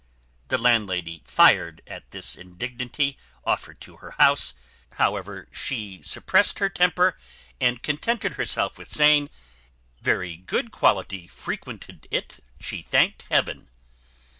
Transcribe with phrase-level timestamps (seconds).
[0.47, 4.55] The landlady fired at this indignity offered to her house;
[4.93, 7.19] however, she suppressed her temper,
[7.59, 9.29] and contented herself with saying,
[9.99, 13.69] "Very good quality frequented it, she thanked heaven!"